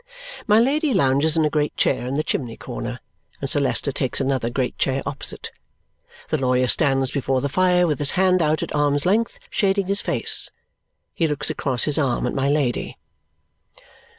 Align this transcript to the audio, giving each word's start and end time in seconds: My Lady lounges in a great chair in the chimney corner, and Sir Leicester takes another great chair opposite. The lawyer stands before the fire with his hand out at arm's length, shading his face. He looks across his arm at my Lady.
My 0.47 0.59
Lady 0.59 0.95
lounges 0.95 1.37
in 1.37 1.45
a 1.45 1.49
great 1.51 1.77
chair 1.77 2.07
in 2.07 2.15
the 2.15 2.23
chimney 2.23 2.57
corner, 2.57 3.01
and 3.39 3.47
Sir 3.47 3.59
Leicester 3.59 3.91
takes 3.91 4.19
another 4.19 4.49
great 4.49 4.75
chair 4.79 4.99
opposite. 5.05 5.51
The 6.29 6.39
lawyer 6.39 6.65
stands 6.65 7.11
before 7.11 7.39
the 7.39 7.47
fire 7.47 7.85
with 7.85 7.99
his 7.99 8.09
hand 8.17 8.41
out 8.41 8.63
at 8.63 8.73
arm's 8.73 9.05
length, 9.05 9.37
shading 9.51 9.85
his 9.85 10.01
face. 10.01 10.49
He 11.13 11.27
looks 11.27 11.51
across 11.51 11.83
his 11.83 11.99
arm 11.99 12.25
at 12.25 12.33
my 12.33 12.49
Lady. 12.49 12.97